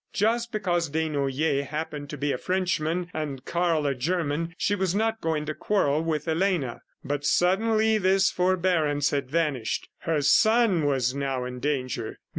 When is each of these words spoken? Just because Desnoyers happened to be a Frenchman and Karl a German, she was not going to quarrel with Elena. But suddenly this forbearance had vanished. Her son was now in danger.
Just 0.13 0.51
because 0.51 0.89
Desnoyers 0.89 1.67
happened 1.67 2.09
to 2.09 2.17
be 2.17 2.31
a 2.31 2.37
Frenchman 2.39 3.11
and 3.13 3.45
Karl 3.45 3.85
a 3.85 3.93
German, 3.93 4.55
she 4.57 4.73
was 4.73 4.95
not 4.95 5.21
going 5.21 5.45
to 5.45 5.53
quarrel 5.53 6.03
with 6.03 6.27
Elena. 6.27 6.81
But 7.05 7.23
suddenly 7.23 7.99
this 7.99 8.31
forbearance 8.31 9.11
had 9.11 9.29
vanished. 9.29 9.89
Her 9.99 10.23
son 10.23 10.85
was 10.87 11.13
now 11.13 11.45
in 11.45 11.59
danger. 11.59 12.17